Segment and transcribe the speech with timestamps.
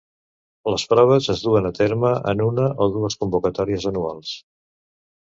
[0.75, 4.37] Les proves es duen a terme en una o dues convocatòries anuals.